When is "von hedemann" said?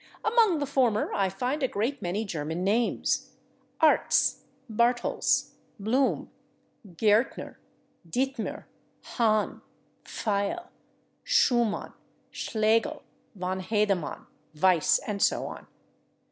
13.37-14.25